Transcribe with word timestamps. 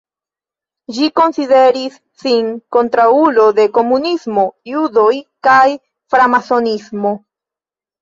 Ĝi 0.95 1.09
konsideris 1.19 1.99
sin 2.23 2.49
kontraŭulo 2.77 3.47
de 3.61 3.69
komunismo, 3.77 4.49
judoj 4.75 5.15
kaj 5.51 5.63
framasonismo. 6.17 7.17